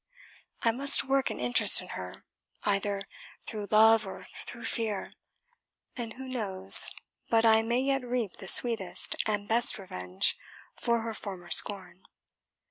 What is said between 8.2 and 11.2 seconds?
the sweetest and best revenge for her